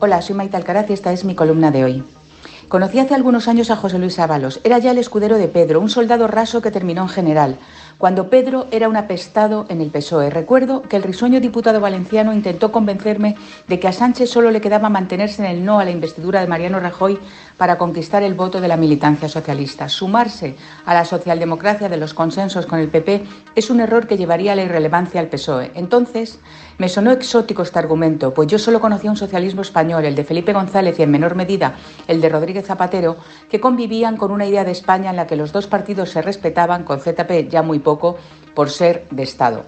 Hola, 0.00 0.20
soy 0.20 0.34
Maite 0.34 0.56
Alcaraz 0.56 0.90
y 0.90 0.94
esta 0.94 1.12
es 1.12 1.24
mi 1.24 1.34
columna 1.34 1.70
de 1.70 1.84
hoy. 1.84 2.04
Conocí 2.72 2.98
hace 2.98 3.14
algunos 3.14 3.48
años 3.48 3.70
a 3.70 3.76
José 3.76 3.98
Luis 3.98 4.18
Ábalos. 4.18 4.58
Era 4.64 4.78
ya 4.78 4.92
el 4.92 4.96
escudero 4.96 5.36
de 5.36 5.46
Pedro, 5.46 5.78
un 5.78 5.90
soldado 5.90 6.26
raso 6.26 6.62
que 6.62 6.70
terminó 6.70 7.02
en 7.02 7.10
general, 7.10 7.58
cuando 7.98 8.30
Pedro 8.30 8.66
era 8.70 8.88
un 8.88 8.96
apestado 8.96 9.66
en 9.68 9.82
el 9.82 9.90
PSOE. 9.90 10.30
Recuerdo 10.30 10.80
que 10.80 10.96
el 10.96 11.02
risueño 11.02 11.38
diputado 11.38 11.82
valenciano 11.82 12.32
intentó 12.32 12.72
convencerme 12.72 13.36
de 13.68 13.78
que 13.78 13.88
a 13.88 13.92
Sánchez 13.92 14.30
solo 14.30 14.50
le 14.50 14.62
quedaba 14.62 14.88
mantenerse 14.88 15.44
en 15.44 15.50
el 15.50 15.66
no 15.66 15.80
a 15.80 15.84
la 15.84 15.90
investidura 15.90 16.40
de 16.40 16.46
Mariano 16.46 16.80
Rajoy 16.80 17.18
para 17.58 17.76
conquistar 17.76 18.22
el 18.22 18.32
voto 18.32 18.62
de 18.62 18.68
la 18.68 18.78
militancia 18.78 19.28
socialista. 19.28 19.90
Sumarse 19.90 20.56
a 20.86 20.94
la 20.94 21.04
socialdemocracia 21.04 21.90
de 21.90 21.98
los 21.98 22.14
consensos 22.14 22.64
con 22.64 22.78
el 22.78 22.88
PP 22.88 23.24
es 23.54 23.68
un 23.68 23.80
error 23.80 24.06
que 24.06 24.16
llevaría 24.16 24.52
a 24.52 24.56
la 24.56 24.62
irrelevancia 24.62 25.20
al 25.20 25.28
PSOE. 25.28 25.72
Entonces, 25.74 26.40
me 26.78 26.88
sonó 26.88 27.12
exótico 27.12 27.62
este 27.62 27.78
argumento, 27.78 28.32
pues 28.34 28.48
yo 28.48 28.58
solo 28.58 28.80
conocía 28.80 29.10
un 29.10 29.16
socialismo 29.16 29.62
español, 29.62 30.04
el 30.04 30.14
de 30.14 30.24
Felipe 30.24 30.52
González 30.52 30.98
y 30.98 31.02
en 31.02 31.10
menor 31.10 31.36
medida 31.36 31.76
el 32.08 32.20
de 32.20 32.28
Rodríguez 32.28 32.61
Zapatero, 32.62 33.16
que 33.50 33.60
convivían 33.60 34.16
con 34.16 34.30
una 34.30 34.46
idea 34.46 34.64
de 34.64 34.72
España 34.72 35.10
en 35.10 35.16
la 35.16 35.26
que 35.26 35.36
los 35.36 35.52
dos 35.52 35.66
partidos 35.66 36.10
se 36.10 36.22
respetaban, 36.22 36.84
con 36.84 37.00
ZP 37.00 37.48
ya 37.48 37.62
muy 37.62 37.78
poco, 37.78 38.16
por 38.54 38.70
ser 38.70 39.06
de 39.10 39.22
Estado. 39.22 39.64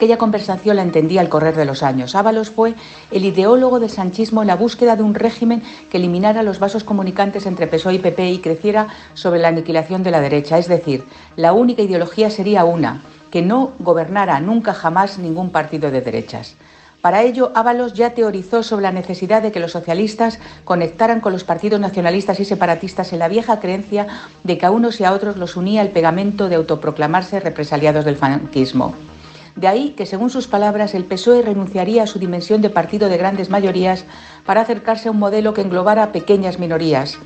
Aquella 0.00 0.16
conversación 0.16 0.76
la 0.76 0.82
entendía 0.82 1.20
al 1.20 1.28
correr 1.28 1.54
de 1.54 1.66
los 1.66 1.82
años. 1.82 2.14
Ábalos 2.14 2.48
fue 2.48 2.72
el 3.10 3.26
ideólogo 3.26 3.80
del 3.80 3.90
sanchismo 3.90 4.40
en 4.40 4.48
la 4.48 4.56
búsqueda 4.56 4.96
de 4.96 5.02
un 5.02 5.14
régimen 5.14 5.62
que 5.90 5.98
eliminara 5.98 6.42
los 6.42 6.58
vasos 6.58 6.84
comunicantes 6.84 7.44
entre 7.44 7.66
PSOE 7.66 7.96
y 7.96 7.98
PP 7.98 8.30
y 8.30 8.38
creciera 8.38 8.88
sobre 9.12 9.40
la 9.40 9.48
aniquilación 9.48 10.02
de 10.02 10.10
la 10.10 10.22
derecha. 10.22 10.56
Es 10.56 10.68
decir, 10.68 11.04
la 11.36 11.52
única 11.52 11.82
ideología 11.82 12.30
sería 12.30 12.64
una, 12.64 13.02
que 13.30 13.42
no 13.42 13.72
gobernara 13.78 14.40
nunca 14.40 14.72
jamás 14.72 15.18
ningún 15.18 15.50
partido 15.50 15.90
de 15.90 16.00
derechas. 16.00 16.56
Para 17.00 17.22
ello, 17.22 17.50
Ábalos 17.54 17.94
ya 17.94 18.10
teorizó 18.10 18.62
sobre 18.62 18.82
la 18.82 18.92
necesidad 18.92 19.40
de 19.40 19.52
que 19.52 19.60
los 19.60 19.72
socialistas 19.72 20.38
conectaran 20.64 21.20
con 21.20 21.32
los 21.32 21.44
partidos 21.44 21.80
nacionalistas 21.80 22.40
y 22.40 22.44
separatistas 22.44 23.14
en 23.14 23.20
la 23.20 23.28
vieja 23.28 23.58
creencia 23.58 24.06
de 24.44 24.58
que 24.58 24.66
a 24.66 24.70
unos 24.70 25.00
y 25.00 25.04
a 25.04 25.12
otros 25.12 25.38
los 25.38 25.56
unía 25.56 25.80
el 25.80 25.88
pegamento 25.88 26.50
de 26.50 26.56
autoproclamarse 26.56 27.40
represaliados 27.40 28.04
del 28.04 28.16
franquismo. 28.16 28.94
De 29.56 29.66
ahí 29.66 29.90
que, 29.90 30.04
según 30.04 30.28
sus 30.28 30.46
palabras, 30.46 30.94
el 30.94 31.04
PSOE 31.04 31.42
renunciaría 31.42 32.02
a 32.02 32.06
su 32.06 32.18
dimensión 32.18 32.60
de 32.60 32.70
partido 32.70 33.08
de 33.08 33.16
grandes 33.16 33.48
mayorías 33.48 34.04
para 34.44 34.60
acercarse 34.60 35.08
a 35.08 35.10
un 35.10 35.18
modelo 35.18 35.54
que 35.54 35.62
englobara 35.62 36.12
pequeñas 36.12 36.58
minorías, 36.58 37.18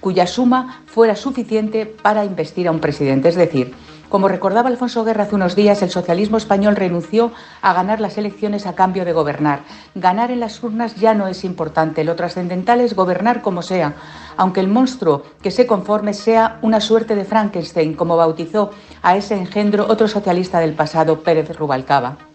cuya 0.00 0.26
suma 0.26 0.82
fuera 0.86 1.16
suficiente 1.16 1.86
para 1.86 2.24
investir 2.24 2.68
a 2.68 2.70
un 2.70 2.80
presidente. 2.80 3.30
Es 3.30 3.36
decir, 3.36 3.74
como 4.12 4.28
recordaba 4.28 4.68
Alfonso 4.68 5.04
Guerra 5.04 5.22
hace 5.22 5.36
unos 5.36 5.56
días, 5.56 5.80
el 5.80 5.88
socialismo 5.88 6.36
español 6.36 6.76
renunció 6.76 7.32
a 7.62 7.72
ganar 7.72 7.98
las 7.98 8.18
elecciones 8.18 8.66
a 8.66 8.74
cambio 8.74 9.06
de 9.06 9.14
gobernar. 9.14 9.60
Ganar 9.94 10.30
en 10.30 10.38
las 10.38 10.62
urnas 10.62 10.96
ya 10.96 11.14
no 11.14 11.28
es 11.28 11.44
importante, 11.44 12.04
lo 12.04 12.14
trascendental 12.14 12.82
es 12.82 12.94
gobernar 12.94 13.40
como 13.40 13.62
sea, 13.62 13.94
aunque 14.36 14.60
el 14.60 14.68
monstruo 14.68 15.22
que 15.40 15.50
se 15.50 15.66
conforme 15.66 16.12
sea 16.12 16.58
una 16.60 16.82
suerte 16.82 17.14
de 17.14 17.24
Frankenstein, 17.24 17.94
como 17.94 18.18
bautizó 18.18 18.72
a 19.00 19.16
ese 19.16 19.34
engendro 19.34 19.86
otro 19.88 20.06
socialista 20.08 20.60
del 20.60 20.74
pasado, 20.74 21.20
Pérez 21.20 21.56
Rubalcaba. 21.56 22.31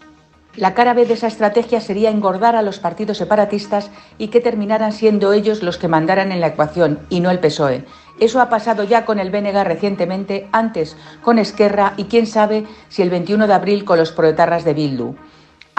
La 0.56 0.74
cara 0.74 0.94
B 0.94 1.06
de 1.06 1.14
esa 1.14 1.28
estrategia 1.28 1.80
sería 1.80 2.10
engordar 2.10 2.56
a 2.56 2.62
los 2.62 2.78
partidos 2.78 3.18
separatistas 3.18 3.90
y 4.16 4.28
que 4.28 4.40
terminaran 4.40 4.92
siendo 4.92 5.32
ellos 5.32 5.62
los 5.62 5.78
que 5.78 5.88
mandaran 5.88 6.32
en 6.32 6.40
la 6.40 6.48
ecuación 6.48 6.98
y 7.10 7.20
no 7.20 7.30
el 7.30 7.38
PSOE. 7.38 7.84
Eso 8.18 8.40
ha 8.40 8.48
pasado 8.48 8.82
ya 8.82 9.04
con 9.04 9.20
el 9.20 9.30
BNG 9.30 9.62
recientemente, 9.62 10.48
antes 10.50 10.96
con 11.22 11.38
Esquerra 11.38 11.94
y 11.96 12.04
quién 12.04 12.26
sabe 12.26 12.66
si 12.88 13.02
el 13.02 13.10
21 13.10 13.46
de 13.46 13.54
abril 13.54 13.84
con 13.84 13.98
los 13.98 14.10
proetarras 14.10 14.64
de 14.64 14.74
Bildu. 14.74 15.14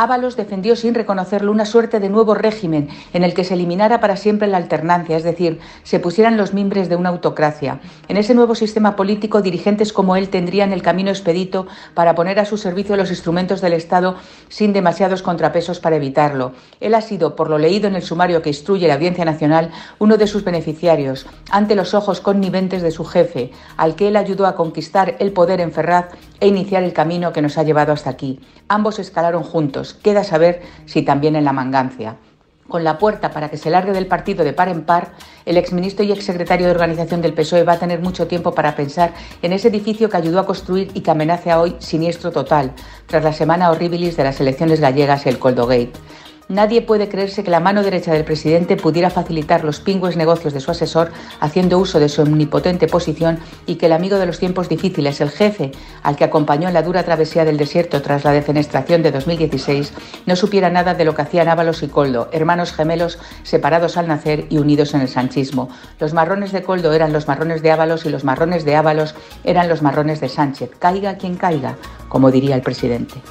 Ábalos 0.01 0.37
defendió 0.37 0.77
sin 0.77 0.95
reconocerlo 0.95 1.51
una 1.51 1.65
suerte 1.65 1.99
de 1.99 2.07
nuevo 2.07 2.33
régimen 2.33 2.87
en 3.11 3.25
el 3.25 3.33
que 3.33 3.43
se 3.43 3.55
eliminara 3.55 3.99
para 3.99 4.15
siempre 4.15 4.47
la 4.47 4.55
alternancia, 4.55 5.17
es 5.17 5.23
decir, 5.23 5.59
se 5.83 5.99
pusieran 5.99 6.37
los 6.37 6.53
mimbres 6.53 6.87
de 6.87 6.95
una 6.95 7.09
autocracia. 7.09 7.81
En 8.07 8.15
ese 8.15 8.33
nuevo 8.33 8.55
sistema 8.55 8.95
político, 8.95 9.41
dirigentes 9.41 9.91
como 9.91 10.15
él 10.15 10.29
tendrían 10.29 10.71
el 10.71 10.81
camino 10.81 11.09
expedito 11.09 11.67
para 11.95 12.15
poner 12.15 12.39
a 12.39 12.45
su 12.45 12.55
servicio 12.55 12.95
los 12.95 13.09
instrumentos 13.09 13.59
del 13.59 13.73
Estado 13.73 14.15
sin 14.47 14.71
demasiados 14.71 15.21
contrapesos 15.21 15.81
para 15.81 15.97
evitarlo. 15.97 16.53
Él 16.79 16.95
ha 16.95 17.01
sido, 17.01 17.35
por 17.35 17.49
lo 17.49 17.57
leído 17.57 17.89
en 17.89 17.95
el 17.95 18.01
sumario 18.01 18.41
que 18.41 18.51
instruye 18.51 18.87
la 18.87 18.93
Audiencia 18.93 19.25
Nacional, 19.25 19.69
uno 19.97 20.15
de 20.15 20.27
sus 20.27 20.45
beneficiarios, 20.45 21.25
ante 21.51 21.75
los 21.75 21.93
ojos 21.93 22.21
conniventes 22.21 22.83
de 22.83 22.91
su 22.91 23.03
jefe, 23.03 23.51
al 23.75 23.95
que 23.95 24.07
él 24.07 24.15
ayudó 24.15 24.47
a 24.47 24.55
conquistar 24.55 25.17
el 25.19 25.33
poder 25.33 25.59
en 25.59 25.73
Ferraz 25.73 26.05
e 26.39 26.47
iniciar 26.47 26.83
el 26.83 26.93
camino 26.93 27.33
que 27.33 27.41
nos 27.41 27.57
ha 27.57 27.63
llevado 27.63 27.91
hasta 27.91 28.09
aquí. 28.09 28.39
Ambos 28.69 28.99
escalaron 28.99 29.43
juntos. 29.43 29.88
Queda 29.93 30.23
saber 30.23 30.61
si 30.85 31.01
también 31.01 31.35
en 31.35 31.45
la 31.45 31.53
mangancia. 31.53 32.17
Con 32.67 32.83
la 32.83 32.99
puerta 32.99 33.31
para 33.31 33.49
que 33.49 33.57
se 33.57 33.71
largue 33.71 33.93
del 33.93 34.05
partido 34.05 34.43
de 34.43 34.53
par 34.53 34.69
en 34.69 34.83
par, 34.83 35.13
el 35.45 35.57
exministro 35.57 36.05
y 36.05 36.11
exsecretario 36.11 36.67
de 36.67 36.71
organización 36.71 37.19
del 37.19 37.33
PSOE 37.33 37.63
va 37.63 37.73
a 37.73 37.79
tener 37.79 37.99
mucho 37.99 38.27
tiempo 38.27 38.53
para 38.53 38.75
pensar 38.75 39.13
en 39.41 39.53
ese 39.53 39.69
edificio 39.69 40.07
que 40.07 40.17
ayudó 40.17 40.39
a 40.39 40.45
construir 40.45 40.91
y 40.93 41.01
que 41.01 41.09
amenaza 41.09 41.59
hoy 41.59 41.75
siniestro 41.79 42.31
total, 42.31 42.73
tras 43.07 43.23
la 43.23 43.33
semana 43.33 43.71
horribilis 43.71 44.17
de 44.17 44.23
las 44.23 44.39
elecciones 44.39 44.79
gallegas 44.79 45.25
y 45.25 45.29
el 45.29 45.39
Coldogate. 45.39 45.93
Nadie 46.49 46.81
puede 46.81 47.09
creerse 47.09 47.43
que 47.43 47.51
la 47.51 47.59
mano 47.59 47.83
derecha 47.83 48.11
del 48.11 48.25
presidente 48.25 48.75
pudiera 48.75 49.11
facilitar 49.11 49.63
los 49.63 49.79
pingües 49.79 50.17
negocios 50.17 50.51
de 50.51 50.59
su 50.59 50.71
asesor 50.71 51.11
haciendo 51.39 51.77
uso 51.77 51.99
de 51.99 52.09
su 52.09 52.23
omnipotente 52.23 52.87
posición 52.87 53.37
y 53.67 53.75
que 53.75 53.85
el 53.85 53.91
amigo 53.91 54.17
de 54.17 54.25
los 54.25 54.39
tiempos 54.39 54.67
difíciles, 54.67 55.21
el 55.21 55.29
jefe, 55.29 55.71
al 56.01 56.15
que 56.15 56.23
acompañó 56.23 56.67
en 56.67 56.73
la 56.73 56.81
dura 56.81 57.03
travesía 57.03 57.45
del 57.45 57.57
desierto 57.57 58.01
tras 58.01 58.23
la 58.23 58.31
defenestración 58.31 59.03
de 59.03 59.11
2016, 59.11 59.93
no 60.25 60.35
supiera 60.35 60.71
nada 60.71 60.95
de 60.95 61.05
lo 61.05 61.13
que 61.13 61.21
hacían 61.21 61.49
Ábalos 61.49 61.83
y 61.83 61.87
Coldo, 61.87 62.29
hermanos 62.31 62.73
gemelos 62.73 63.19
separados 63.43 63.95
al 63.97 64.07
nacer 64.07 64.47
y 64.49 64.57
unidos 64.57 64.95
en 64.95 65.01
el 65.01 65.07
sanchismo. 65.07 65.69
Los 65.99 66.15
marrones 66.15 66.51
de 66.51 66.63
Coldo 66.63 66.93
eran 66.93 67.13
los 67.13 67.27
marrones 67.27 67.61
de 67.61 67.69
Ábalos 67.69 68.07
y 68.07 68.09
los 68.09 68.23
marrones 68.23 68.65
de 68.65 68.75
Ábalos 68.75 69.13
eran 69.43 69.69
los 69.69 69.83
marrones 69.83 70.19
de 70.19 70.29
Sánchez. 70.29 70.71
Caiga 70.79 71.15
quien 71.15 71.35
caiga, 71.35 71.75
como 72.07 72.31
diría 72.31 72.55
el 72.55 72.63
presidente. 72.63 73.21